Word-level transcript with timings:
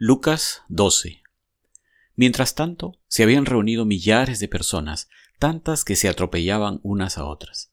Lucas 0.00 0.62
12. 0.68 1.24
Mientras 2.14 2.54
tanto, 2.54 3.00
se 3.08 3.24
habían 3.24 3.46
reunido 3.46 3.84
millares 3.84 4.38
de 4.38 4.46
personas, 4.46 5.08
tantas 5.40 5.82
que 5.82 5.96
se 5.96 6.08
atropellaban 6.08 6.78
unas 6.84 7.18
a 7.18 7.24
otras. 7.24 7.72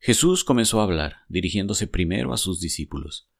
Jesús 0.00 0.42
comenzó 0.42 0.80
a 0.80 0.82
hablar, 0.82 1.18
dirigiéndose 1.28 1.86
primero 1.86 2.32
a 2.32 2.38
sus 2.38 2.58
discípulos. 2.58 3.30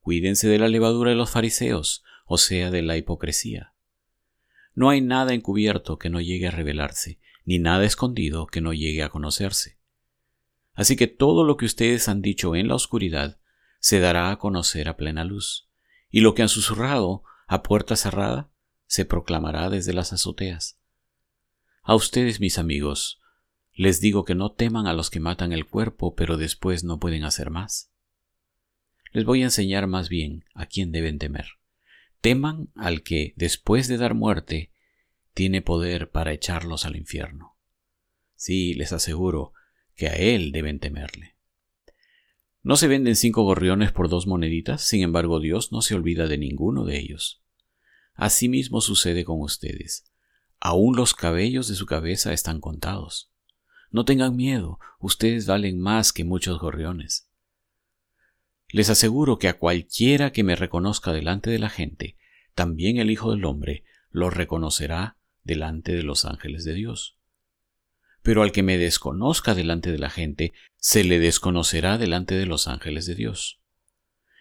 Cuídense 0.00 0.48
de 0.48 0.58
la 0.58 0.68
levadura 0.68 1.10
de 1.10 1.16
los 1.16 1.28
fariseos, 1.28 2.04
o 2.24 2.38
sea, 2.38 2.70
de 2.70 2.80
la 2.80 2.96
hipocresía. 2.96 3.74
No 4.74 4.88
hay 4.88 5.02
nada 5.02 5.34
encubierto 5.34 5.98
que 5.98 6.08
no 6.08 6.22
llegue 6.22 6.46
a 6.46 6.52
revelarse, 6.52 7.20
ni 7.44 7.58
nada 7.58 7.84
escondido 7.84 8.46
que 8.46 8.62
no 8.62 8.72
llegue 8.72 9.02
a 9.02 9.10
conocerse. 9.10 9.78
Así 10.72 10.96
que 10.96 11.06
todo 11.06 11.44
lo 11.44 11.58
que 11.58 11.66
ustedes 11.66 12.08
han 12.08 12.22
dicho 12.22 12.56
en 12.56 12.68
la 12.68 12.76
oscuridad 12.76 13.38
se 13.78 14.00
dará 14.00 14.30
a 14.30 14.38
conocer 14.38 14.88
a 14.88 14.96
plena 14.96 15.24
luz 15.24 15.69
y 16.10 16.20
lo 16.20 16.34
que 16.34 16.42
han 16.42 16.48
susurrado 16.48 17.22
a 17.46 17.62
puerta 17.62 17.96
cerrada 17.96 18.50
se 18.86 19.04
proclamará 19.04 19.70
desde 19.70 19.92
las 19.92 20.12
azoteas. 20.12 20.80
A 21.82 21.94
ustedes, 21.94 22.40
mis 22.40 22.58
amigos, 22.58 23.20
les 23.72 24.00
digo 24.00 24.24
que 24.24 24.34
no 24.34 24.52
teman 24.52 24.86
a 24.86 24.92
los 24.92 25.10
que 25.10 25.20
matan 25.20 25.52
el 25.52 25.66
cuerpo, 25.66 26.14
pero 26.14 26.36
después 26.36 26.84
no 26.84 26.98
pueden 26.98 27.24
hacer 27.24 27.50
más. 27.50 27.92
Les 29.12 29.24
voy 29.24 29.42
a 29.42 29.46
enseñar 29.46 29.86
más 29.86 30.08
bien 30.08 30.44
a 30.54 30.66
quién 30.66 30.92
deben 30.92 31.18
temer. 31.18 31.46
Teman 32.20 32.70
al 32.74 33.02
que, 33.02 33.32
después 33.36 33.88
de 33.88 33.96
dar 33.96 34.14
muerte, 34.14 34.72
tiene 35.32 35.62
poder 35.62 36.10
para 36.10 36.32
echarlos 36.32 36.84
al 36.84 36.96
infierno. 36.96 37.56
Sí, 38.34 38.74
les 38.74 38.92
aseguro 38.92 39.52
que 39.94 40.08
a 40.08 40.14
él 40.14 40.52
deben 40.52 40.80
temerle. 40.80 41.36
No 42.62 42.76
se 42.76 42.88
venden 42.88 43.16
cinco 43.16 43.42
gorriones 43.42 43.90
por 43.90 44.08
dos 44.08 44.26
moneditas, 44.26 44.82
sin 44.82 45.02
embargo 45.02 45.40
Dios 45.40 45.72
no 45.72 45.80
se 45.80 45.94
olvida 45.94 46.26
de 46.26 46.36
ninguno 46.36 46.84
de 46.84 46.98
ellos. 46.98 47.42
Asimismo 48.14 48.82
sucede 48.82 49.24
con 49.24 49.40
ustedes. 49.40 50.10
Aún 50.58 50.94
los 50.94 51.14
cabellos 51.14 51.68
de 51.68 51.74
su 51.74 51.86
cabeza 51.86 52.34
están 52.34 52.60
contados. 52.60 53.32
No 53.90 54.04
tengan 54.04 54.36
miedo, 54.36 54.78
ustedes 54.98 55.46
valen 55.46 55.80
más 55.80 56.12
que 56.12 56.24
muchos 56.24 56.58
gorriones. 56.58 57.30
Les 58.68 58.90
aseguro 58.90 59.38
que 59.38 59.48
a 59.48 59.58
cualquiera 59.58 60.30
que 60.30 60.44
me 60.44 60.54
reconozca 60.54 61.12
delante 61.12 61.50
de 61.50 61.58
la 61.58 61.70
gente, 61.70 62.18
también 62.54 62.98
el 62.98 63.10
Hijo 63.10 63.32
del 63.32 63.44
Hombre 63.46 63.84
lo 64.10 64.28
reconocerá 64.28 65.16
delante 65.42 65.92
de 65.92 66.02
los 66.02 66.24
ángeles 66.26 66.64
de 66.64 66.74
Dios 66.74 67.19
pero 68.22 68.42
al 68.42 68.52
que 68.52 68.62
me 68.62 68.78
desconozca 68.78 69.54
delante 69.54 69.92
de 69.92 69.98
la 69.98 70.10
gente, 70.10 70.52
se 70.76 71.04
le 71.04 71.18
desconocerá 71.18 71.98
delante 71.98 72.34
de 72.34 72.46
los 72.46 72.68
ángeles 72.68 73.06
de 73.06 73.14
Dios. 73.14 73.60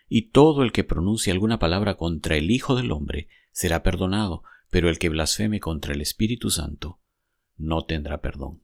Y 0.07 0.29
todo 0.29 0.63
el 0.63 0.71
que 0.71 0.83
pronuncie 0.83 1.31
alguna 1.31 1.59
palabra 1.59 1.95
contra 1.95 2.35
el 2.35 2.51
Hijo 2.51 2.75
del 2.75 2.91
Hombre 2.91 3.27
será 3.51 3.83
perdonado, 3.83 4.43
pero 4.69 4.89
el 4.89 4.99
que 4.99 5.09
blasfeme 5.09 5.59
contra 5.59 5.93
el 5.93 6.01
Espíritu 6.01 6.49
Santo 6.49 6.99
no 7.57 7.85
tendrá 7.85 8.21
perdón. 8.21 8.63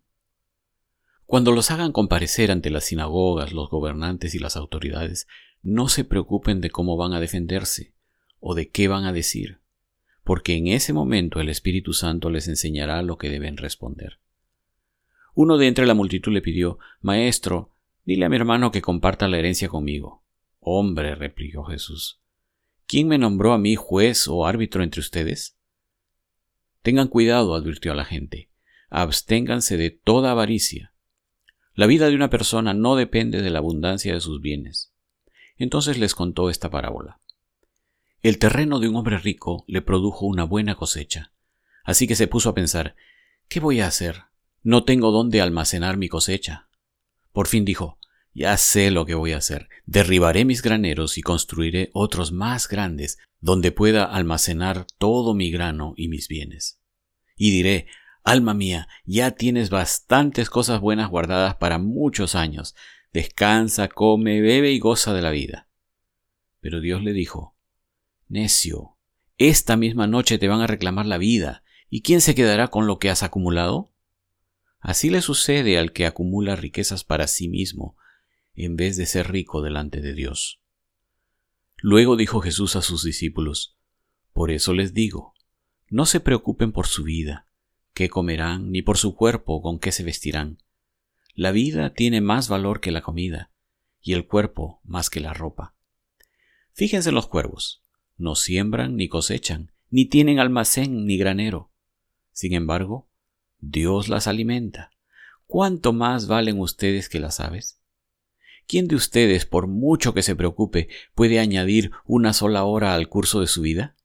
Cuando 1.26 1.52
los 1.52 1.72
hagan 1.72 1.92
comparecer 1.92 2.52
ante 2.52 2.70
las 2.70 2.86
sinagogas, 2.86 3.52
los 3.52 3.70
gobernantes 3.70 4.36
y 4.36 4.40
las 4.40 4.56
autoridades, 4.56 5.28
no 5.62 5.88
se 5.88 6.04
preocupen 6.04 6.62
de 6.62 6.70
cómo 6.70 6.98
van 6.98 7.14
a 7.14 7.20
defenderse 7.20 7.96
o 8.40 8.54
de 8.54 8.70
qué 8.70 8.88
van 8.88 9.06
a 9.06 9.14
decir, 9.14 9.60
porque 10.24 10.56
en 10.56 10.68
ese 10.68 10.94
momento 10.94 11.42
el 11.42 11.50
Espíritu 11.50 11.94
Santo 11.94 12.30
les 12.30 12.48
enseñará 12.48 13.02
lo 13.02 13.18
que 13.18 13.30
deben 13.30 13.58
responder. 13.58 14.20
Uno 15.36 15.58
de 15.58 15.68
entre 15.68 15.86
la 15.86 15.94
multitud 15.94 16.32
le 16.32 16.42
pidió, 16.42 16.80
Maestro, 17.02 17.70
dile 18.06 18.26
a 18.26 18.30
mi 18.30 18.38
hermano 18.38 18.72
que 18.72 18.82
comparta 18.82 19.28
la 19.28 19.38
herencia 19.38 19.68
conmigo. 19.68 20.24
Hombre, 20.62 21.14
replicó 21.14 21.66
Jesús, 21.66 22.22
¿quién 22.88 23.10
me 23.10 23.18
nombró 23.18 23.52
a 23.52 23.58
mí 23.58 23.76
juez 23.76 24.30
o 24.30 24.46
árbitro 24.46 24.82
entre 24.82 25.02
ustedes? 25.02 25.58
Tengan 26.82 27.10
cuidado, 27.10 27.54
advirtió 27.54 27.92
a 27.92 27.96
la 27.96 28.06
gente, 28.06 28.50
absténganse 28.90 29.76
de 29.76 29.90
toda 29.90 30.32
avaricia. 30.32 30.94
La 31.74 31.86
vida 31.86 32.08
de 32.08 32.16
una 32.16 32.30
persona 32.30 32.74
no 32.74 32.96
depende 32.96 33.42
de 33.42 33.50
la 33.50 33.60
abundancia 33.60 34.14
de 34.14 34.22
sus 34.22 34.40
bienes. 34.40 34.94
Entonces 35.58 35.98
les 35.98 36.16
contó 36.16 36.50
esta 36.50 36.70
parábola. 36.70 37.20
El 38.22 38.40
terreno 38.40 38.80
de 38.80 38.88
un 38.88 38.96
hombre 38.96 39.18
rico 39.18 39.66
le 39.68 39.82
produjo 39.82 40.26
una 40.26 40.46
buena 40.46 40.76
cosecha, 40.76 41.34
así 41.84 42.08
que 42.08 42.16
se 42.16 42.28
puso 42.28 42.50
a 42.50 42.56
pensar, 42.56 42.96
¿qué 43.50 43.60
voy 43.60 43.82
a 43.82 43.88
hacer? 43.88 44.24
No 44.66 44.84
tengo 44.84 45.12
dónde 45.12 45.42
almacenar 45.42 45.96
mi 45.96 46.10
cosecha. 46.10 46.70
Por 47.32 47.46
fin 47.46 47.66
dijo, 47.66 48.00
ya 48.34 48.58
sé 48.58 48.90
lo 48.90 49.06
que 49.06 49.14
voy 49.14 49.34
a 49.34 49.38
hacer. 49.38 49.70
Derribaré 49.86 50.44
mis 50.44 50.64
graneros 50.64 51.20
y 51.20 51.22
construiré 51.22 51.92
otros 51.94 52.32
más 52.32 52.68
grandes, 52.68 53.20
donde 53.40 53.72
pueda 53.72 54.06
almacenar 54.06 54.88
todo 54.98 55.36
mi 55.36 55.52
grano 55.52 55.94
y 55.96 56.08
mis 56.08 56.28
bienes. 56.28 56.82
Y 57.38 57.52
diré, 57.52 57.86
Alma 58.24 58.56
mía, 58.56 58.88
ya 59.06 59.30
tienes 59.30 59.70
bastantes 59.70 60.50
cosas 60.50 60.82
buenas 60.82 61.12
guardadas 61.12 61.58
para 61.58 61.78
muchos 61.78 62.34
años. 62.34 62.74
Descansa, 63.14 63.88
come, 63.88 64.42
bebe 64.42 64.72
y 64.72 64.80
goza 64.80 65.14
de 65.14 65.22
la 65.22 65.30
vida. 65.30 65.70
Pero 66.60 66.82
Dios 66.82 67.04
le 67.04 67.14
dijo, 67.14 67.56
Necio, 68.30 68.98
esta 69.38 69.78
misma 69.78 70.08
noche 70.08 70.40
te 70.40 70.48
van 70.48 70.62
a 70.62 70.68
reclamar 70.68 71.06
la 71.06 71.20
vida, 71.20 71.62
¿y 71.88 72.02
quién 72.02 72.20
se 72.20 72.34
quedará 72.34 72.70
con 72.70 72.88
lo 72.88 72.98
que 72.98 73.12
has 73.12 73.22
acumulado? 73.22 73.92
Así 74.86 75.10
le 75.10 75.24
sucede 75.24 75.80
al 75.80 75.94
que 75.94 76.06
acumula 76.06 76.56
riquezas 76.56 77.04
para 77.04 77.26
sí 77.26 77.48
mismo, 77.48 77.98
en 78.54 78.76
vez 78.76 78.98
de 78.98 79.08
ser 79.08 79.32
rico 79.32 79.64
delante 79.64 80.00
de 80.00 80.14
Dios. 80.14 80.62
Luego 81.78 82.16
dijo 82.16 82.40
Jesús 82.40 82.76
a 82.76 82.84
sus 82.84 83.04
discípulos, 83.04 83.80
Por 84.32 84.52
eso 84.52 84.76
les 84.76 84.94
digo, 84.94 85.34
no 85.90 86.06
se 86.06 86.20
preocupen 86.20 86.72
por 86.72 86.86
su 86.86 87.04
vida, 87.04 87.48
qué 87.96 88.10
comerán, 88.10 88.70
ni 88.70 88.84
por 88.84 89.00
su 89.00 89.16
cuerpo, 89.16 89.64
con 89.64 89.80
qué 89.80 89.92
se 89.92 90.04
vestirán. 90.04 90.60
La 91.34 91.50
vida 91.50 91.96
tiene 91.96 92.22
más 92.22 92.48
valor 92.48 92.80
que 92.80 92.92
la 92.92 93.02
comida, 93.02 93.50
y 94.02 94.14
el 94.14 94.28
cuerpo 94.28 94.82
más 94.84 95.10
que 95.10 95.20
la 95.20 95.34
ropa. 95.34 95.74
Fíjense 96.74 97.12
los 97.12 97.26
cuervos, 97.26 97.82
no 98.18 98.36
siembran 98.36 98.98
ni 98.98 99.10
cosechan, 99.10 99.72
ni 99.90 100.06
tienen 100.06 100.38
almacén 100.38 101.08
ni 101.08 101.18
granero. 101.18 101.72
Sin 102.34 102.54
embargo, 102.54 103.10
Dios 103.60 104.10
las 104.10 104.28
alimenta. 104.28 104.92
¿Cuánto 105.48 105.94
más 105.94 106.28
valen 106.28 106.60
ustedes 106.60 107.10
que 107.10 107.20
las 107.20 107.40
aves? 107.40 107.80
¿Quién 108.68 108.88
de 108.88 108.96
ustedes, 108.96 109.46
por 109.46 109.68
mucho 109.68 110.14
que 110.14 110.24
se 110.24 110.36
preocupe, 110.36 110.90
puede 111.14 111.40
añadir 111.40 111.92
una 112.06 112.34
sola 112.34 112.64
hora 112.64 112.96
al 112.96 113.08
curso 113.10 113.42
de 113.42 113.48
su 113.48 113.62
vida? 113.62 113.96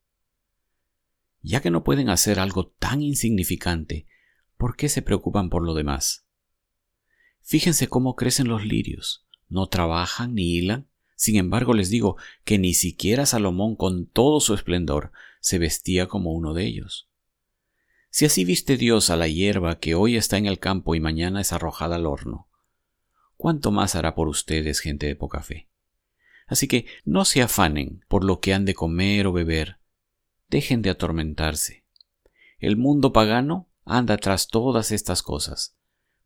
Ya 1.42 1.62
que 1.62 1.70
no 1.70 1.82
pueden 1.82 2.10
hacer 2.10 2.38
algo 2.38 2.68
tan 2.68 3.00
insignificante, 3.00 4.06
¿por 4.58 4.76
qué 4.76 4.90
se 4.90 5.00
preocupan 5.00 5.48
por 5.48 5.64
lo 5.64 5.74
demás? 5.74 6.26
Fíjense 7.40 7.88
cómo 7.88 8.14
crecen 8.16 8.48
los 8.48 8.64
lirios. 8.64 9.26
No 9.48 9.66
trabajan 9.66 10.34
ni 10.34 10.56
hilan. 10.56 10.88
Sin 11.16 11.36
embargo, 11.36 11.74
les 11.74 11.90
digo 11.90 12.16
que 12.44 12.58
ni 12.58 12.74
siquiera 12.74 13.26
Salomón, 13.26 13.76
con 13.76 14.06
todo 14.06 14.40
su 14.40 14.54
esplendor, 14.54 15.12
se 15.40 15.58
vestía 15.58 16.06
como 16.06 16.32
uno 16.32 16.54
de 16.54 16.66
ellos. 16.66 17.09
Si 18.10 18.24
así 18.24 18.44
viste 18.44 18.76
Dios 18.76 19.08
a 19.08 19.16
la 19.16 19.28
hierba 19.28 19.78
que 19.78 19.94
hoy 19.94 20.16
está 20.16 20.36
en 20.36 20.46
el 20.46 20.58
campo 20.58 20.96
y 20.96 21.00
mañana 21.00 21.40
es 21.40 21.52
arrojada 21.52 21.94
al 21.94 22.06
horno, 22.06 22.48
¿cuánto 23.36 23.70
más 23.70 23.94
hará 23.94 24.16
por 24.16 24.28
ustedes, 24.28 24.80
gente 24.80 25.06
de 25.06 25.14
poca 25.14 25.42
fe? 25.42 25.68
Así 26.48 26.66
que 26.66 26.86
no 27.04 27.24
se 27.24 27.40
afanen 27.40 28.04
por 28.08 28.24
lo 28.24 28.40
que 28.40 28.52
han 28.52 28.64
de 28.64 28.74
comer 28.74 29.28
o 29.28 29.32
beber. 29.32 29.78
Dejen 30.48 30.82
de 30.82 30.90
atormentarse. 30.90 31.84
El 32.58 32.76
mundo 32.76 33.12
pagano 33.12 33.68
anda 33.84 34.16
tras 34.16 34.48
todas 34.48 34.90
estas 34.90 35.22
cosas, 35.22 35.76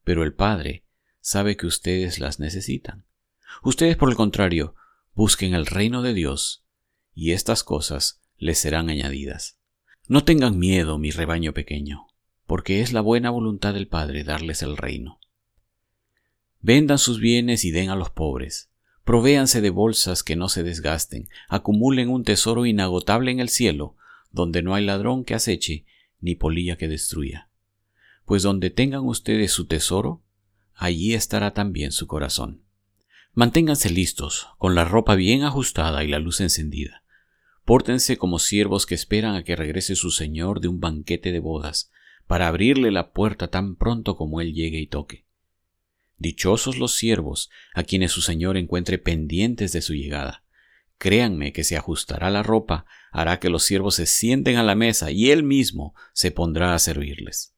pero 0.03 0.23
el 0.23 0.33
Padre 0.33 0.87
sabe 1.21 1.59
que 1.59 1.67
ustedes 1.67 2.19
las 2.19 2.41
necesitan. 2.41 3.05
Ustedes, 3.63 3.99
por 3.99 4.09
el 4.09 4.17
contrario, 4.17 4.75
busquen 5.13 5.55
el 5.55 5.67
reino 5.67 6.01
de 6.01 6.15
Dios, 6.15 6.65
y 7.13 7.33
estas 7.33 7.63
cosas 7.63 8.23
les 8.39 8.59
serán 8.59 8.89
añadidas. 8.89 9.59
No 10.07 10.23
tengan 10.23 10.59
miedo, 10.59 10.99
mi 10.99 11.11
rebaño 11.11 11.55
pequeño, 11.55 12.09
porque 12.47 12.83
es 12.83 12.93
la 12.93 13.01
buena 13.01 13.31
voluntad 13.31 13.73
del 13.73 13.89
Padre 13.89 14.23
darles 14.23 14.63
el 14.63 14.77
reino. 14.77 15.19
Vendan 16.61 16.99
sus 16.99 17.21
bienes 17.21 17.65
y 17.65 17.71
den 17.71 17.89
a 17.89 17.97
los 17.97 18.11
pobres. 18.11 18.71
Provéanse 19.05 19.63
de 19.63 19.71
bolsas 19.71 20.23
que 20.23 20.37
no 20.37 20.51
se 20.51 20.63
desgasten, 20.63 21.31
acumulen 21.49 22.11
un 22.11 22.23
tesoro 22.23 22.67
inagotable 22.67 23.31
en 23.31 23.41
el 23.41 23.49
cielo, 23.49 23.97
donde 24.31 24.63
no 24.63 24.75
hay 24.75 24.85
ladrón 24.85 25.25
que 25.25 25.35
aceche, 25.35 25.87
ni 26.21 26.35
polilla 26.35 26.77
que 26.77 26.89
destruya. 26.89 27.49
Pues 28.27 28.43
donde 28.43 28.69
tengan 28.69 29.07
ustedes 29.07 29.53
su 29.53 29.67
tesoro, 29.67 30.23
allí 30.75 31.15
estará 31.15 31.55
también 31.55 31.93
su 31.93 32.07
corazón. 32.07 32.63
Manténganse 33.33 33.89
listos, 33.89 34.49
con 34.59 34.75
la 34.75 34.85
ropa 34.85 35.15
bien 35.15 35.45
ajustada 35.45 36.05
y 36.05 36.09
la 36.09 36.19
luz 36.19 36.43
encendida 36.43 37.04
Pórtense 37.65 38.19
como 38.19 38.39
siervos 38.39 38.85
que 38.87 38.95
esperan 38.95 39.35
a 39.35 39.45
que 39.45 39.57
regrese 39.57 39.97
su 39.97 40.11
señor 40.11 40.61
de 40.61 40.69
un 40.69 40.81
banquete 40.81 41.33
de 41.33 41.41
bodas, 41.41 41.91
para 42.27 42.49
abrirle 42.49 42.91
la 42.91 43.13
puerta 43.13 43.49
tan 43.49 43.77
pronto 43.77 44.17
como 44.17 44.41
él 44.41 44.53
llegue 44.53 44.79
y 44.79 44.87
toque. 44.87 45.25
Dichosos 46.19 46.79
los 46.79 46.95
siervos 46.95 47.51
a 47.75 47.83
quienes 47.83 48.13
su 48.13 48.23
señor 48.23 48.57
encuentre 48.57 48.99
pendientes 48.99 49.73
de 49.73 49.83
su 49.83 49.95
llegada. 49.95 50.43
créanme 50.97 51.53
que 51.53 51.65
se 51.65 51.77
ajustará 51.77 52.31
la 52.31 52.43
ropa, 52.43 52.87
hará 53.11 53.41
que 53.41 53.51
los 53.51 53.65
siervos 53.65 53.97
se 53.97 54.07
sienten 54.07 54.57
a 54.57 54.63
la 54.63 54.75
mesa 54.75 55.11
y 55.11 55.33
él 55.33 55.43
mismo 55.43 55.95
se 56.13 56.31
pondrá 56.31 56.75
a 56.75 56.79
servirles. 56.79 57.55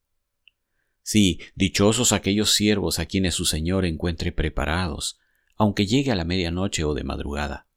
Sí, 1.02 1.38
dichosos 1.54 2.10
aquellos 2.10 2.50
siervos 2.50 2.98
a 2.98 3.06
quienes 3.06 3.34
su 3.34 3.44
Señor 3.44 3.84
encuentre 3.84 4.32
preparados, 4.32 5.20
aunque 5.54 5.86
llegue 5.86 6.10
a 6.10 6.16
la 6.16 6.24
medianoche 6.24 6.82
o 6.82 6.94
de 6.94 7.04
madrugada. 7.04 7.68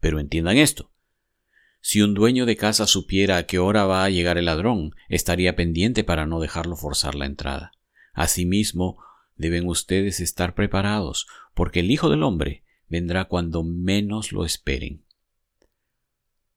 Pero 0.00 0.20
entiendan 0.20 0.56
esto. 0.56 0.90
Si 1.80 2.02
un 2.02 2.14
dueño 2.14 2.46
de 2.46 2.56
casa 2.56 2.86
supiera 2.86 3.38
a 3.38 3.44
qué 3.44 3.58
hora 3.58 3.84
va 3.84 4.04
a 4.04 4.10
llegar 4.10 4.36
el 4.38 4.44
ladrón, 4.44 4.94
estaría 5.08 5.56
pendiente 5.56 6.04
para 6.04 6.26
no 6.26 6.40
dejarlo 6.40 6.76
forzar 6.76 7.14
la 7.14 7.26
entrada. 7.26 7.72
Asimismo, 8.12 9.02
deben 9.36 9.66
ustedes 9.66 10.20
estar 10.20 10.54
preparados, 10.54 11.26
porque 11.54 11.80
el 11.80 11.90
Hijo 11.90 12.10
del 12.10 12.22
Hombre 12.22 12.64
vendrá 12.88 13.26
cuando 13.26 13.62
menos 13.62 14.32
lo 14.32 14.44
esperen. 14.44 15.04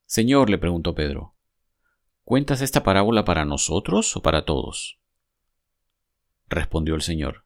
Señor, 0.05 0.49
le 0.49 0.57
preguntó 0.57 0.93
Pedro, 0.93 1.35
¿cuentas 2.23 2.61
esta 2.61 2.83
parábola 2.83 3.23
para 3.23 3.45
nosotros 3.45 4.15
o 4.17 4.21
para 4.21 4.43
todos? 4.43 4.99
Respondió 6.49 6.95
el 6.95 7.01
Señor, 7.01 7.42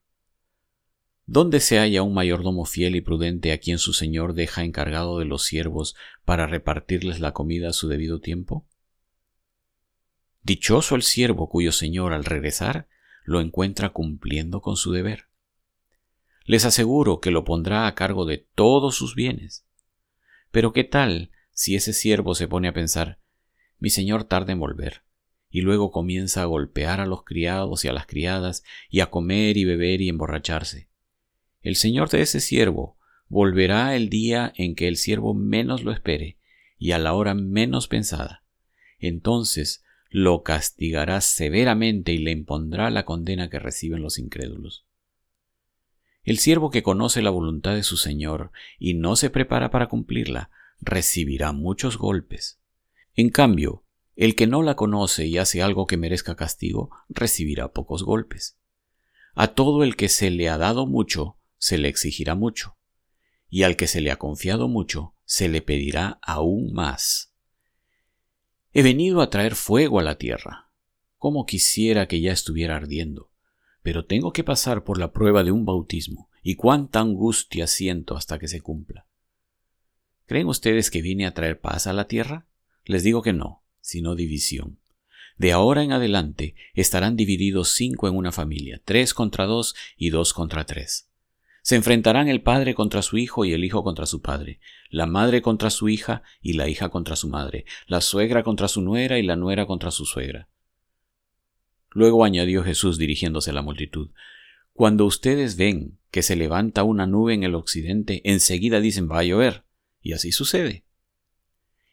¿Dónde 1.29 1.59
se 1.59 1.77
halla 1.77 2.03
un 2.03 2.13
mayordomo 2.13 2.63
fiel 2.63 2.95
y 2.95 3.01
prudente 3.01 3.51
a 3.51 3.57
quien 3.57 3.79
su 3.79 3.91
señor 3.91 4.33
deja 4.33 4.63
encargado 4.63 5.19
de 5.19 5.25
los 5.25 5.43
siervos 5.43 5.93
para 6.23 6.47
repartirles 6.47 7.19
la 7.19 7.33
comida 7.33 7.69
a 7.69 7.73
su 7.73 7.89
debido 7.89 8.21
tiempo? 8.21 8.65
Dichoso 10.41 10.95
el 10.95 11.03
siervo 11.03 11.49
cuyo 11.49 11.73
señor 11.73 12.13
al 12.13 12.23
regresar 12.23 12.87
lo 13.25 13.41
encuentra 13.41 13.89
cumpliendo 13.89 14.61
con 14.61 14.77
su 14.77 14.93
deber. 14.93 15.27
Les 16.45 16.63
aseguro 16.63 17.19
que 17.19 17.29
lo 17.29 17.43
pondrá 17.43 17.87
a 17.87 17.93
cargo 17.93 18.25
de 18.25 18.47
todos 18.55 18.95
sus 18.95 19.13
bienes. 19.13 19.67
Pero 20.49 20.71
¿qué 20.71 20.85
tal 20.85 21.31
si 21.51 21.75
ese 21.75 21.91
siervo 21.91 22.35
se 22.35 22.47
pone 22.47 22.69
a 22.69 22.73
pensar, 22.73 23.19
mi 23.79 23.89
señor 23.89 24.23
tarda 24.23 24.53
en 24.53 24.61
volver, 24.61 25.03
y 25.49 25.59
luego 25.59 25.91
comienza 25.91 26.43
a 26.43 26.45
golpear 26.45 27.01
a 27.01 27.05
los 27.05 27.25
criados 27.25 27.83
y 27.83 27.89
a 27.89 27.93
las 27.93 28.07
criadas, 28.07 28.63
y 28.89 29.01
a 29.01 29.09
comer 29.09 29.57
y 29.57 29.65
beber 29.65 29.99
y 29.99 30.07
emborracharse? 30.07 30.86
El 31.67 31.75
señor 31.75 32.09
de 32.09 32.21
ese 32.21 32.39
siervo 32.39 32.97
volverá 33.27 33.93
el 33.97 34.07
día 34.07 34.53
en 34.55 34.73
que 34.73 34.87
el 34.87 34.95
siervo 34.95 35.33
menos 35.33 35.83
lo 35.83 35.91
espere 35.91 36.37
y 36.79 36.91
a 36.93 36.97
la 36.97 37.13
hora 37.13 37.33
menos 37.33 37.89
pensada. 37.89 38.45
Entonces 38.99 39.83
lo 40.09 40.43
castigará 40.43 41.19
severamente 41.19 42.13
y 42.13 42.19
le 42.19 42.31
impondrá 42.31 42.89
la 42.89 43.03
condena 43.03 43.49
que 43.49 43.59
reciben 43.59 44.01
los 44.01 44.17
incrédulos. 44.17 44.85
El 46.23 46.37
siervo 46.37 46.69
que 46.69 46.83
conoce 46.83 47.21
la 47.21 47.31
voluntad 47.31 47.75
de 47.75 47.83
su 47.83 47.97
Señor 47.97 48.53
y 48.79 48.93
no 48.93 49.17
se 49.17 49.29
prepara 49.29 49.69
para 49.69 49.89
cumplirla, 49.89 50.49
recibirá 50.79 51.51
muchos 51.51 51.97
golpes. 51.97 52.61
En 53.13 53.29
cambio, 53.29 53.83
el 54.15 54.35
que 54.35 54.47
no 54.47 54.63
la 54.63 54.77
conoce 54.77 55.25
y 55.25 55.37
hace 55.37 55.61
algo 55.61 55.85
que 55.85 55.97
merezca 55.97 56.37
castigo, 56.37 56.91
recibirá 57.09 57.73
pocos 57.73 58.03
golpes. 58.03 58.57
A 59.35 59.47
todo 59.49 59.83
el 59.83 59.97
que 59.97 60.07
se 60.07 60.31
le 60.31 60.47
ha 60.47 60.57
dado 60.57 60.87
mucho, 60.87 61.36
se 61.57 61.77
le 61.77 61.87
exigirá 61.87 62.35
mucho, 62.35 62.77
y 63.49 63.63
al 63.63 63.75
que 63.75 63.87
se 63.87 64.01
le 64.01 64.11
ha 64.11 64.17
confiado 64.17 64.67
mucho, 64.67 65.15
se 65.25 65.49
le 65.49 65.61
pedirá 65.61 66.19
aún 66.21 66.71
más. 66.73 67.33
He 68.73 68.83
venido 68.83 69.21
a 69.21 69.29
traer 69.29 69.55
fuego 69.55 69.99
a 69.99 70.03
la 70.03 70.17
tierra. 70.17 70.71
Como 71.17 71.45
quisiera 71.45 72.07
que 72.07 72.21
ya 72.21 72.31
estuviera 72.31 72.75
ardiendo, 72.75 73.31
pero 73.81 74.05
tengo 74.05 74.33
que 74.33 74.43
pasar 74.43 74.83
por 74.83 74.99
la 74.99 75.11
prueba 75.11 75.43
de 75.43 75.51
un 75.51 75.65
bautismo, 75.65 76.29
y 76.43 76.55
cuánta 76.55 76.99
angustia 76.99 77.67
siento 77.67 78.15
hasta 78.15 78.37
que 78.37 78.47
se 78.47 78.61
cumpla. 78.61 79.07
¿Creen 80.27 80.47
ustedes 80.47 80.91
que 80.91 81.01
vine 81.01 81.25
a 81.25 81.33
traer 81.33 81.59
paz 81.59 81.87
a 81.87 81.93
la 81.93 82.07
tierra? 82.07 82.47
Les 82.85 83.03
digo 83.03 83.21
que 83.21 83.33
no, 83.33 83.63
sino 83.81 84.15
división. 84.15 84.79
De 85.37 85.51
ahora 85.51 85.83
en 85.83 85.91
adelante 85.91 86.55
estarán 86.73 87.15
divididos 87.15 87.69
cinco 87.73 88.07
en 88.07 88.15
una 88.15 88.31
familia, 88.31 88.81
tres 88.83 89.13
contra 89.13 89.45
dos 89.45 89.75
y 89.95 90.09
dos 90.09 90.33
contra 90.33 90.65
tres. 90.65 91.09
Se 91.67 91.75
enfrentarán 91.75 92.29
el 92.29 92.41
padre 92.41 92.75
contra 92.75 93.01
su 93.01 93.17
hijo 93.17 93.43
y 93.43 93.51
el 93.51 93.65
hijo 93.65 93.83
contra 93.83 94.05
su 94.05 94.21
padre, 94.21 94.61
la 94.89 95.05
madre 95.05 95.41
contra 95.41 95.69
su 95.69 95.89
hija 95.89 96.23
y 96.41 96.53
la 96.53 96.69
hija 96.69 96.87
contra 96.87 97.17
su 97.17 97.27
madre, 97.27 97.65
la 97.87 97.99
suegra 97.99 98.41
contra 98.41 98.69
su 98.69 98.81
nuera 98.81 99.19
y 99.19 99.23
la 99.23 99.35
nuera 99.35 99.65
contra 99.65 99.91
su 99.91 100.05
suegra. 100.05 100.47
Luego 101.89 102.23
añadió 102.23 102.63
Jesús 102.63 102.97
dirigiéndose 102.97 103.49
a 103.49 103.53
la 103.53 103.63
multitud, 103.63 104.11
Cuando 104.71 105.03
ustedes 105.03 105.57
ven 105.57 105.99
que 106.09 106.23
se 106.23 106.37
levanta 106.37 106.83
una 106.83 107.05
nube 107.05 107.33
en 107.33 107.43
el 107.43 107.53
occidente, 107.53 108.21
enseguida 108.23 108.79
dicen 108.79 109.11
va 109.11 109.19
a 109.19 109.23
llover, 109.25 109.65
y 110.01 110.13
así 110.13 110.31
sucede. 110.31 110.85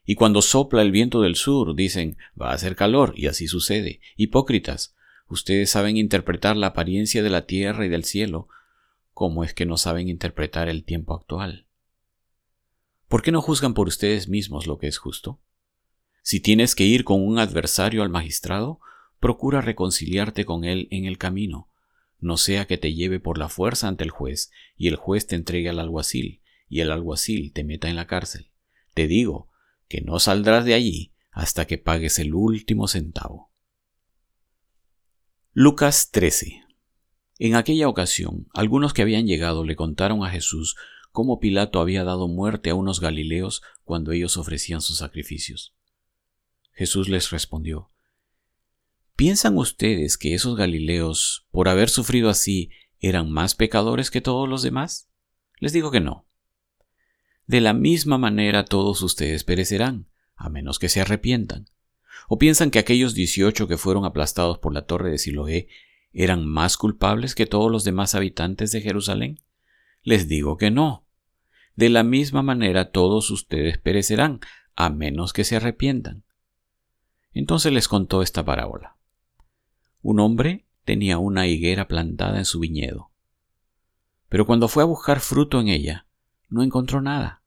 Y 0.05 0.15
cuando 0.15 0.41
sopla 0.41 0.83
el 0.83 0.93
viento 0.93 1.21
del 1.21 1.35
sur, 1.35 1.75
dicen 1.75 2.17
va 2.41 2.53
a 2.53 2.55
hacer 2.55 2.77
calor, 2.77 3.13
y 3.17 3.27
así 3.27 3.49
sucede. 3.49 4.01
Hipócritas, 4.17 4.95
ustedes 5.27 5.69
saben 5.69 5.97
interpretar 5.97 6.57
la 6.57 6.69
apariencia 6.69 7.25
de 7.25 7.31
la 7.31 7.47
tierra 7.47 7.85
y 7.85 7.89
del 7.89 8.05
cielo, 8.05 8.47
¿Cómo 9.15 9.45
es 9.45 9.55
que 9.55 9.65
no 9.65 9.77
saben 9.77 10.09
interpretar 10.09 10.69
el 10.69 10.85
tiempo 10.85 11.15
actual? 11.15 11.69
¿Por 13.09 13.23
qué 13.23 13.33
no 13.33 13.41
juzgan 13.41 13.73
por 13.73 13.87
ustedes 13.87 14.29
mismos 14.29 14.67
lo 14.67 14.79
que 14.79 14.89
es 14.89 14.99
justo? 14.99 15.41
Si 16.23 16.41
tienes 16.41 16.75
que 16.75 16.85
ir 16.85 17.05
con 17.05 17.25
un 17.25 17.39
adversario 17.39 18.03
al 18.03 18.11
magistrado, 18.11 18.81
procura 19.21 19.61
reconciliarte 19.61 20.45
con 20.45 20.65
él 20.65 20.89
en 20.91 21.05
el 21.05 21.17
camino, 21.17 21.71
no 22.19 22.37
sea 22.39 22.67
que 22.67 22.79
te 22.79 22.95
lleve 22.95 23.21
por 23.21 23.39
la 23.39 23.49
fuerza 23.49 23.87
ante 23.87 24.03
el 24.03 24.11
juez 24.11 24.51
y 24.77 24.89
el 24.89 24.97
juez 24.97 25.27
te 25.27 25.37
entregue 25.37 25.69
al 25.69 25.79
alguacil 25.79 26.43
y 26.69 26.81
el 26.81 26.91
alguacil 26.91 27.53
te 27.53 27.65
meta 27.65 27.89
en 27.89 27.97
la 27.97 28.07
cárcel. 28.07 28.51
Te 28.95 29.07
digo 29.07 29.51
que 29.89 30.01
no 30.01 30.19
saldrás 30.19 30.65
de 30.65 30.75
allí 30.75 31.13
hasta 31.31 31.67
que 31.67 31.79
pagues 31.79 32.19
el 32.19 32.35
último 32.35 32.89
centavo. 32.89 33.53
Lucas 35.53 36.11
13 36.11 36.64
en 37.47 37.57
aquella 37.57 37.89
ocasión, 37.89 38.49
algunos 38.55 38.95
que 38.95 39.03
habían 39.03 39.27
llegado 39.27 39.65
le 39.65 39.77
contaron 39.77 40.25
a 40.25 40.31
Jesús 40.31 40.77
cómo 41.13 41.41
Pilato 41.41 41.79
había 41.79 42.03
dado 42.03 42.27
muerte 42.27 42.71
a 42.71 42.75
unos 42.75 43.01
galileos 43.01 43.61
cuando 43.85 44.13
ellos 44.13 44.39
ofrecían 44.39 44.81
sus 44.81 44.97
sacrificios. 44.97 45.75
Jesús 46.73 47.11
les 47.11 47.31
respondió, 47.31 47.91
¿Piensan 49.15 49.59
ustedes 49.59 50.17
que 50.17 50.33
esos 50.33 50.57
galileos, 50.57 51.47
por 51.51 51.69
haber 51.69 51.91
sufrido 51.91 52.31
así, 52.31 52.71
eran 52.99 53.31
más 53.31 53.55
pecadores 53.55 54.11
que 54.11 54.23
todos 54.23 54.49
los 54.49 54.63
demás? 54.63 55.11
Les 55.59 55.75
digo 55.75 55.91
que 55.91 56.01
no. 56.01 56.27
De 57.47 57.61
la 57.61 57.75
misma 57.75 58.17
manera 58.17 58.65
todos 58.65 59.03
ustedes 59.03 59.45
perecerán, 59.45 60.09
a 60.35 60.49
menos 60.49 60.79
que 60.79 60.89
se 60.89 61.03
arrepientan. 61.03 61.67
¿O 62.27 62.39
piensan 62.39 62.71
que 62.71 62.79
aquellos 62.79 63.13
dieciocho 63.13 63.69
que 63.69 63.77
fueron 63.77 64.07
aplastados 64.07 64.61
por 64.61 64.73
la 64.73 64.87
torre 64.87 65.11
de 65.11 65.19
Siloé 65.19 65.69
eran 66.15 66.47
más 66.47 66.77
culpables 66.77 67.35
que 67.35 67.45
todos 67.45 67.71
los 67.71 67.83
demás 67.83 68.15
habitantes 68.15 68.71
de 68.71 68.81
Jerusalén? 68.81 69.41
Les 70.03 70.29
digo 70.29 70.57
que 70.57 70.71
no. 70.71 71.07
De 71.75 71.89
la 71.89 72.05
misma 72.05 72.43
manera 72.43 72.93
todos 72.93 73.31
ustedes 73.31 73.79
perecerán, 73.79 74.41
a 74.77 74.91
menos 74.91 75.33
que 75.33 75.45
se 75.45 75.57
arrepientan. 75.57 76.25
Entonces 77.33 77.73
les 77.73 77.89
contó 77.89 78.23
esta 78.23 78.45
parábola. 78.45 78.97
Un 80.03 80.21
hombre 80.21 80.67
tenía 80.85 81.19
una 81.19 81.49
higuera 81.49 81.89
plantada 81.89 82.39
en 82.39 82.45
su 82.45 82.61
viñedo. 82.61 83.11
Pero 84.29 84.47
cuando 84.47 84.69
fue 84.69 84.85
a 84.85 84.87
buscar 84.87 85.19
fruto 85.19 85.61
en 85.61 85.69
ella, 85.69 86.07
no 86.49 86.63
encontró 86.63 87.01
nada. 87.01 87.43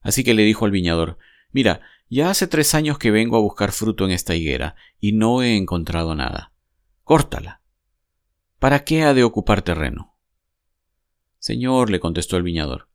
Así 0.00 0.24
que 0.24 0.34
le 0.34 0.44
dijo 0.44 0.64
al 0.64 0.70
viñador, 0.70 1.18
Mira, 1.50 1.82
ya 2.08 2.30
hace 2.30 2.46
tres 2.46 2.74
años 2.74 2.98
que 2.98 3.10
vengo 3.10 3.36
a 3.36 3.40
buscar 3.40 3.72
fruto 3.72 4.06
en 4.06 4.12
esta 4.12 4.34
higuera, 4.34 4.76
y 4.98 5.12
no 5.12 5.42
he 5.42 5.56
encontrado 5.56 6.14
nada. 6.14 6.52
Córtala 7.04 7.61
¿Para 8.62 8.84
qué 8.84 9.02
ha 9.02 9.12
de 9.12 9.24
ocupar 9.24 9.62
terreno? 9.62 10.16
Señor, 11.40 11.90
le 11.90 11.98
contestó 11.98 12.36
el 12.36 12.44
viñador, 12.44 12.88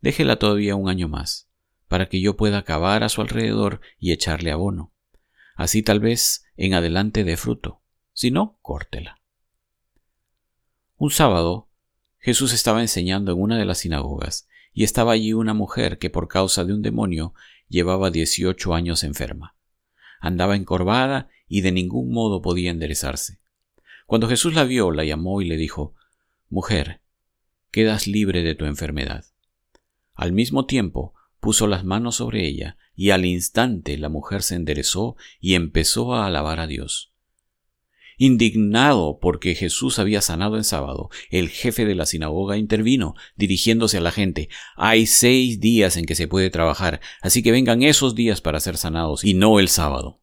déjela 0.00 0.38
todavía 0.38 0.76
un 0.76 0.88
año 0.88 1.08
más, 1.08 1.50
para 1.88 2.08
que 2.08 2.22
yo 2.22 2.38
pueda 2.38 2.64
cavar 2.64 3.04
a 3.04 3.10
su 3.10 3.20
alrededor 3.20 3.82
y 3.98 4.12
echarle 4.12 4.50
abono. 4.50 4.94
Así 5.56 5.82
tal 5.82 6.00
vez 6.00 6.46
en 6.56 6.72
adelante 6.72 7.22
dé 7.22 7.36
fruto. 7.36 7.82
Si 8.14 8.30
no, 8.30 8.58
córtela. 8.62 9.20
Un 10.96 11.10
sábado, 11.10 11.68
Jesús 12.18 12.54
estaba 12.54 12.80
enseñando 12.80 13.32
en 13.32 13.42
una 13.42 13.58
de 13.58 13.66
las 13.66 13.76
sinagogas, 13.76 14.48
y 14.72 14.84
estaba 14.84 15.12
allí 15.12 15.34
una 15.34 15.52
mujer 15.52 15.98
que 15.98 16.08
por 16.08 16.28
causa 16.28 16.64
de 16.64 16.72
un 16.72 16.80
demonio 16.80 17.34
llevaba 17.68 18.10
dieciocho 18.10 18.72
años 18.72 19.04
enferma. 19.04 19.54
Andaba 20.18 20.56
encorvada 20.56 21.28
y 21.46 21.60
de 21.60 21.72
ningún 21.72 22.10
modo 22.10 22.40
podía 22.40 22.70
enderezarse. 22.70 23.38
Cuando 24.10 24.26
Jesús 24.26 24.54
la 24.54 24.64
vio, 24.64 24.90
la 24.90 25.04
llamó 25.04 25.40
y 25.40 25.44
le 25.44 25.56
dijo, 25.56 25.94
Mujer, 26.48 27.00
quedas 27.70 28.08
libre 28.08 28.42
de 28.42 28.56
tu 28.56 28.64
enfermedad. 28.64 29.24
Al 30.14 30.32
mismo 30.32 30.66
tiempo, 30.66 31.14
puso 31.38 31.68
las 31.68 31.84
manos 31.84 32.16
sobre 32.16 32.44
ella, 32.44 32.76
y 32.96 33.10
al 33.10 33.24
instante 33.24 33.96
la 33.98 34.08
mujer 34.08 34.42
se 34.42 34.56
enderezó 34.56 35.14
y 35.38 35.54
empezó 35.54 36.12
a 36.12 36.26
alabar 36.26 36.58
a 36.58 36.66
Dios. 36.66 37.12
Indignado 38.18 39.20
porque 39.20 39.54
Jesús 39.54 40.00
había 40.00 40.22
sanado 40.22 40.56
en 40.56 40.64
sábado, 40.64 41.10
el 41.30 41.48
jefe 41.48 41.84
de 41.84 41.94
la 41.94 42.04
sinagoga 42.04 42.56
intervino, 42.56 43.14
dirigiéndose 43.36 43.98
a 43.98 44.00
la 44.00 44.10
gente, 44.10 44.48
hay 44.74 45.06
seis 45.06 45.60
días 45.60 45.96
en 45.96 46.04
que 46.04 46.16
se 46.16 46.26
puede 46.26 46.50
trabajar, 46.50 47.00
así 47.22 47.44
que 47.44 47.52
vengan 47.52 47.84
esos 47.84 48.16
días 48.16 48.40
para 48.40 48.58
ser 48.58 48.76
sanados, 48.76 49.22
y 49.22 49.34
no 49.34 49.60
el 49.60 49.68
sábado. 49.68 50.20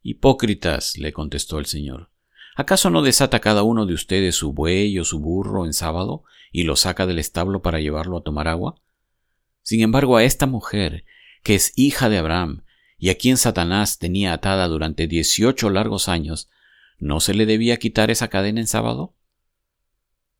Hipócritas, 0.00 0.96
le 0.96 1.12
contestó 1.12 1.58
el 1.58 1.66
Señor, 1.66 2.13
¿acaso 2.54 2.90
no 2.90 3.02
desata 3.02 3.40
cada 3.40 3.62
uno 3.62 3.86
de 3.86 3.94
ustedes 3.94 4.36
su 4.36 4.52
buey 4.52 4.98
o 4.98 5.04
su 5.04 5.20
burro 5.20 5.64
en 5.66 5.72
sábado 5.72 6.24
y 6.52 6.64
lo 6.64 6.76
saca 6.76 7.06
del 7.06 7.18
establo 7.18 7.62
para 7.62 7.80
llevarlo 7.80 8.18
a 8.18 8.22
tomar 8.22 8.48
agua? 8.48 8.76
Sin 9.62 9.80
embargo, 9.80 10.16
a 10.16 10.24
esta 10.24 10.46
mujer, 10.46 11.04
que 11.42 11.54
es 11.54 11.72
hija 11.76 12.08
de 12.08 12.18
Abraham, 12.18 12.64
y 12.98 13.10
a 13.10 13.16
quien 13.16 13.36
Satanás 13.36 13.98
tenía 13.98 14.32
atada 14.32 14.68
durante 14.68 15.06
dieciocho 15.06 15.70
largos 15.70 16.08
años, 16.08 16.48
¿No 16.98 17.20
se 17.20 17.34
le 17.34 17.44
debía 17.44 17.76
quitar 17.76 18.10
esa 18.10 18.28
cadena 18.28 18.60
en 18.60 18.66
sábado? 18.66 19.14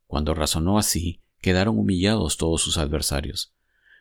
Cuando 0.06 0.34
razonó 0.34 0.78
así, 0.78 1.20
quedaron 1.40 1.78
humillados 1.78 2.36
todos 2.36 2.62
sus 2.62 2.78
adversarios, 2.78 3.52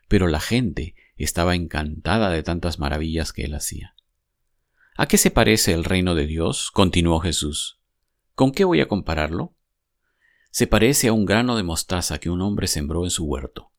pero 0.08 0.27
la 0.27 0.39
gente 0.39 0.96
estaba 1.17 1.55
encantada 1.55 2.29
de 2.29 2.43
tantas 2.43 2.79
maravillas 2.79 3.34
que 3.34 3.46
él 3.46 3.55
hacía. 3.55 3.96
¿A 4.96 5.08
qué 5.08 5.17
se 5.17 5.32
parece 5.32 5.74
el 5.74 5.84
reino 5.84 6.13
de 6.13 6.27
Dios? 6.27 6.70
continuó 6.72 7.20
Jesús. 7.20 7.79
¿Con 8.35 8.51
qué 8.51 8.63
voy 8.63 8.81
a 8.81 8.87
compararlo? 8.87 9.53
Se 10.49 10.65
parece 10.67 11.07
a 11.07 11.13
un 11.13 11.25
grano 11.25 11.55
de 11.55 11.63
mostaza 11.63 12.19
que 12.19 12.29
un 12.29 12.41
hombre 12.41 12.67
sembró 12.67 13.03
en 13.03 13.11
su 13.11 13.25
huerto. 13.25 13.71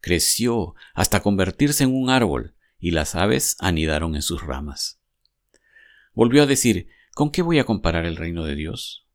Creció 0.00 0.74
hasta 0.94 1.20
convertirse 1.20 1.84
en 1.84 1.94
un 1.94 2.10
árbol, 2.10 2.54
y 2.78 2.90
las 2.90 3.14
aves 3.14 3.56
anidaron 3.60 4.14
en 4.14 4.20
sus 4.20 4.42
ramas. 4.42 5.00
Volvió 6.12 6.42
a 6.42 6.46
decir, 6.46 6.88
¿Con 7.14 7.30
qué 7.30 7.42
voy 7.42 7.60
a 7.60 7.64
comparar 7.64 8.06
el 8.06 8.16
reino 8.16 8.44
de 8.44 8.56
Dios? 8.56 9.06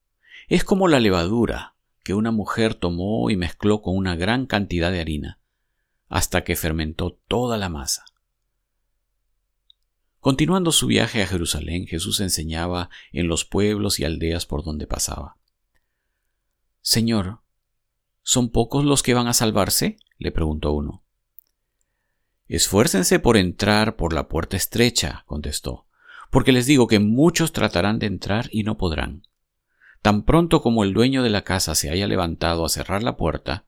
Es 0.47 0.63
como 0.63 0.87
la 0.87 1.01
levadura 1.01 1.75
que 2.03 2.13
una 2.13 2.31
mujer 2.31 2.73
tomó 2.73 3.29
y 3.29 3.35
mezcló 3.35 3.81
con 3.81 3.95
una 3.95 4.15
gran 4.15 4.45
cantidad 4.45 4.89
de 4.89 5.01
harina, 5.01 5.39
hasta 6.07 6.43
que 6.43 6.55
fermentó 6.55 7.19
toda 7.27 7.57
la 7.57 7.67
masa. 7.67 8.05
Continuando 10.19 10.73
su 10.73 10.87
viaje 10.87 11.23
a 11.23 11.27
Jerusalén, 11.27 11.87
Jesús 11.87 12.19
enseñaba 12.19 12.89
en 13.13 13.29
los 13.29 13.45
pueblos 13.45 13.99
y 13.99 14.03
aldeas 14.03 14.45
por 14.45 14.65
donde 14.65 14.85
pasaba. 14.85 15.37
Señor, 16.81 17.39
¿son 18.21 18.49
pocos 18.49 18.83
los 18.83 19.01
que 19.01 19.13
van 19.13 19.27
a 19.27 19.33
salvarse? 19.33 19.97
le 20.17 20.31
preguntó 20.31 20.73
uno. 20.73 21.05
Esfuércense 22.47 23.19
por 23.19 23.37
entrar 23.37 23.95
por 23.95 24.11
la 24.11 24.27
puerta 24.27 24.57
estrecha, 24.57 25.23
contestó, 25.25 25.87
porque 26.31 26.51
les 26.51 26.65
digo 26.65 26.87
que 26.87 26.99
muchos 26.99 27.53
tratarán 27.53 27.99
de 27.99 28.07
entrar 28.07 28.49
y 28.51 28.63
no 28.63 28.77
podrán. 28.77 29.23
Tan 30.01 30.23
pronto 30.23 30.61
como 30.61 30.83
el 30.83 30.93
dueño 30.93 31.23
de 31.23 31.29
la 31.29 31.43
casa 31.43 31.75
se 31.75 31.89
haya 31.89 32.07
levantado 32.07 32.65
a 32.65 32.69
cerrar 32.69 33.03
la 33.03 33.15
puerta, 33.15 33.67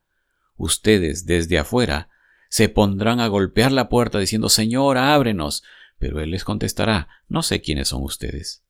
ustedes 0.57 1.25
desde 1.25 1.59
afuera 1.59 2.09
se 2.49 2.67
pondrán 2.67 3.21
a 3.21 3.27
golpear 3.27 3.71
la 3.71 3.87
puerta 3.87 4.19
diciendo 4.19 4.49
Señor, 4.49 4.97
ábrenos, 4.97 5.63
pero 6.01 6.19
él 6.19 6.31
les 6.31 6.43
contestará 6.43 7.07
No 7.29 7.43
sé 7.43 7.61
quiénes 7.61 7.89
son 7.89 8.01
ustedes. 8.01 8.63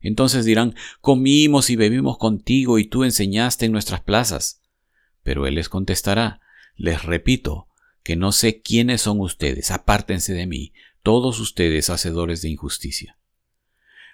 Entonces 0.00 0.44
dirán 0.44 0.76
Comimos 1.00 1.68
y 1.68 1.74
bebimos 1.76 2.16
contigo 2.16 2.78
y 2.78 2.84
tú 2.84 3.02
enseñaste 3.02 3.66
en 3.66 3.72
nuestras 3.72 4.02
plazas. 4.02 4.62
Pero 5.24 5.48
él 5.48 5.56
les 5.56 5.68
contestará 5.68 6.40
Les 6.76 7.02
repito 7.02 7.66
que 8.04 8.14
no 8.14 8.30
sé 8.30 8.62
quiénes 8.62 9.02
son 9.02 9.20
ustedes, 9.20 9.72
apártense 9.72 10.32
de 10.32 10.46
mí, 10.46 10.72
todos 11.02 11.40
ustedes 11.40 11.90
hacedores 11.90 12.40
de 12.40 12.50
injusticia. 12.50 13.18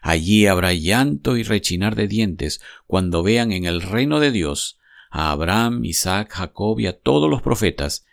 Allí 0.00 0.46
habrá 0.46 0.72
llanto 0.72 1.36
y 1.36 1.42
rechinar 1.42 1.94
de 1.94 2.08
dientes 2.08 2.60
cuando 2.86 3.22
vean 3.22 3.52
en 3.52 3.66
el 3.66 3.82
reino 3.82 4.18
de 4.18 4.32
Dios 4.32 4.78
a 5.10 5.30
Abraham, 5.30 5.84
Isaac, 5.84 6.32
Jacob 6.32 6.80
y 6.80 6.86
a 6.86 6.98
todos 6.98 7.30
los 7.30 7.42
profetas, 7.42 8.06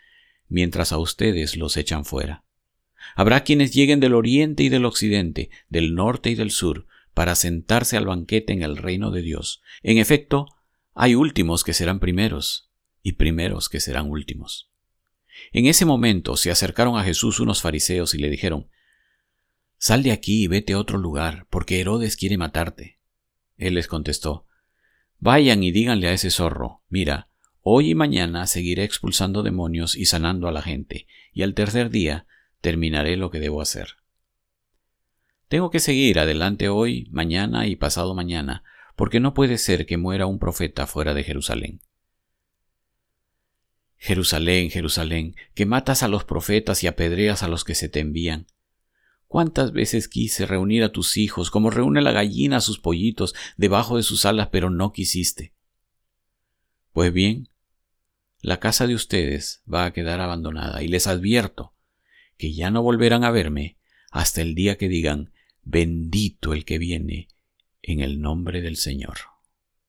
mientras 0.48 0.92
a 0.92 0.98
ustedes 0.98 1.56
los 1.56 1.76
echan 1.76 2.04
fuera. 2.04 2.43
Habrá 3.16 3.44
quienes 3.44 3.72
lleguen 3.72 4.00
del 4.00 4.14
oriente 4.14 4.62
y 4.62 4.68
del 4.68 4.84
occidente, 4.84 5.50
del 5.68 5.94
norte 5.94 6.30
y 6.30 6.34
del 6.34 6.50
sur, 6.50 6.86
para 7.14 7.34
sentarse 7.34 7.96
al 7.96 8.06
banquete 8.06 8.52
en 8.52 8.62
el 8.62 8.76
reino 8.76 9.10
de 9.10 9.22
Dios. 9.22 9.62
En 9.82 9.98
efecto, 9.98 10.46
hay 10.94 11.14
últimos 11.14 11.64
que 11.64 11.72
serán 11.72 12.00
primeros 12.00 12.70
y 13.02 13.12
primeros 13.12 13.68
que 13.68 13.80
serán 13.80 14.10
últimos. 14.10 14.70
En 15.52 15.66
ese 15.66 15.84
momento 15.84 16.36
se 16.36 16.50
acercaron 16.50 16.96
a 16.98 17.04
Jesús 17.04 17.40
unos 17.40 17.62
fariseos 17.62 18.14
y 18.14 18.18
le 18.18 18.30
dijeron, 18.30 18.68
Sal 19.78 20.02
de 20.02 20.12
aquí 20.12 20.44
y 20.44 20.46
vete 20.46 20.72
a 20.72 20.78
otro 20.78 20.98
lugar, 20.98 21.46
porque 21.50 21.80
Herodes 21.80 22.16
quiere 22.16 22.38
matarte. 22.38 22.98
Él 23.56 23.74
les 23.74 23.86
contestó, 23.86 24.46
Vayan 25.18 25.62
y 25.62 25.72
díganle 25.72 26.08
a 26.08 26.12
ese 26.12 26.30
zorro, 26.30 26.82
mira, 26.88 27.28
hoy 27.60 27.90
y 27.90 27.94
mañana 27.94 28.46
seguiré 28.46 28.84
expulsando 28.84 29.42
demonios 29.42 29.96
y 29.96 30.06
sanando 30.06 30.48
a 30.48 30.52
la 30.52 30.62
gente, 30.62 31.06
y 31.32 31.42
al 31.42 31.54
tercer 31.54 31.90
día 31.90 32.26
terminaré 32.64 33.18
lo 33.18 33.30
que 33.30 33.40
debo 33.40 33.60
hacer. 33.60 33.98
Tengo 35.48 35.70
que 35.70 35.80
seguir 35.80 36.18
adelante 36.18 36.70
hoy, 36.70 37.06
mañana 37.10 37.66
y 37.66 37.76
pasado 37.76 38.14
mañana, 38.14 38.64
porque 38.96 39.20
no 39.20 39.34
puede 39.34 39.58
ser 39.58 39.84
que 39.84 39.98
muera 39.98 40.24
un 40.24 40.38
profeta 40.38 40.86
fuera 40.86 41.12
de 41.12 41.24
Jerusalén. 41.24 41.82
Jerusalén, 43.98 44.70
Jerusalén, 44.70 45.36
que 45.54 45.66
matas 45.66 46.02
a 46.02 46.08
los 46.08 46.24
profetas 46.24 46.82
y 46.82 46.86
apedreas 46.86 47.42
a 47.42 47.48
los 47.48 47.64
que 47.64 47.74
se 47.74 47.90
te 47.90 48.00
envían. 48.00 48.46
¿Cuántas 49.26 49.72
veces 49.72 50.08
quise 50.08 50.46
reunir 50.46 50.84
a 50.84 50.92
tus 50.92 51.18
hijos 51.18 51.50
como 51.50 51.68
reúne 51.68 52.00
la 52.00 52.12
gallina 52.12 52.56
a 52.56 52.62
sus 52.62 52.78
pollitos 52.78 53.34
debajo 53.58 53.98
de 53.98 54.04
sus 54.04 54.24
alas, 54.24 54.48
pero 54.50 54.70
no 54.70 54.90
quisiste? 54.90 55.52
Pues 56.94 57.12
bien, 57.12 57.50
la 58.40 58.58
casa 58.58 58.86
de 58.86 58.94
ustedes 58.94 59.62
va 59.70 59.84
a 59.84 59.92
quedar 59.92 60.22
abandonada 60.22 60.82
y 60.82 60.88
les 60.88 61.06
advierto 61.06 61.73
que 62.36 62.52
ya 62.52 62.70
no 62.70 62.82
volverán 62.82 63.24
a 63.24 63.30
verme 63.30 63.76
hasta 64.10 64.42
el 64.42 64.54
día 64.54 64.76
que 64.76 64.88
digan, 64.88 65.32
bendito 65.62 66.52
el 66.52 66.64
que 66.64 66.78
viene 66.78 67.28
en 67.82 68.00
el 68.00 68.20
nombre 68.20 68.60
del 68.60 68.76
Señor. 68.76 69.33